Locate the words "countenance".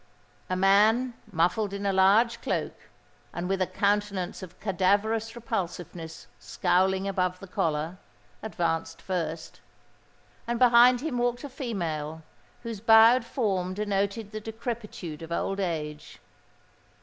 3.67-4.41